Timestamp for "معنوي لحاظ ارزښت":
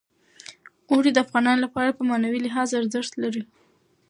2.09-3.13